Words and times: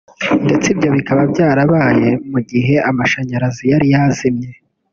ndetse 0.45 0.67
ibyo 0.73 0.89
bikaba 0.95 1.21
byarabaye 1.31 2.07
mu 2.31 2.39
gihe 2.49 2.75
amashanyarazi 2.89 3.63
yari 3.71 3.85
yazimye 3.93 4.51